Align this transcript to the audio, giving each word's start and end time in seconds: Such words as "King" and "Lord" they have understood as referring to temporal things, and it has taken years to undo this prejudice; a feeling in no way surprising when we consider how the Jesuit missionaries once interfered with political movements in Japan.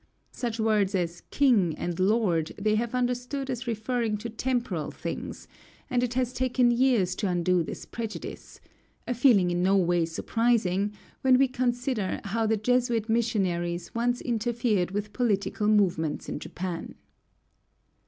Such 0.31 0.59
words 0.59 0.95
as 0.95 1.21
"King" 1.29 1.75
and 1.77 1.99
"Lord" 1.99 2.53
they 2.59 2.73
have 2.73 2.95
understood 2.95 3.51
as 3.51 3.67
referring 3.67 4.17
to 4.17 4.31
temporal 4.31 4.89
things, 4.89 5.47
and 5.91 6.01
it 6.01 6.15
has 6.15 6.33
taken 6.33 6.71
years 6.71 7.13
to 7.17 7.27
undo 7.27 7.61
this 7.61 7.85
prejudice; 7.85 8.59
a 9.07 9.13
feeling 9.13 9.51
in 9.51 9.61
no 9.61 9.77
way 9.77 10.07
surprising 10.07 10.91
when 11.21 11.37
we 11.37 11.47
consider 11.47 12.19
how 12.23 12.47
the 12.47 12.57
Jesuit 12.57 13.09
missionaries 13.09 13.93
once 13.93 14.21
interfered 14.21 14.89
with 14.89 15.13
political 15.13 15.67
movements 15.67 16.27
in 16.27 16.39
Japan. 16.39 16.95